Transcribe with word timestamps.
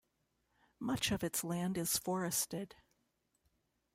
Much 0.79 1.11
of 1.11 1.23
its 1.23 1.43
land 1.43 1.77
is 1.77 1.95
forested. 1.99 2.73